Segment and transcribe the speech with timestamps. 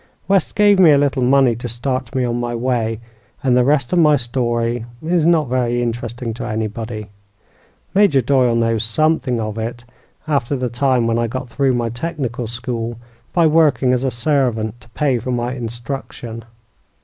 [0.27, 2.99] West gave me a little money to start me on my way,
[3.43, 7.11] and the rest of my story is not very interesting to anybody.
[7.93, 9.85] Major Doyle knows something of it,
[10.27, 12.97] after the time when I got through my technical school
[13.31, 16.45] by working as a servant to pay for my instruction.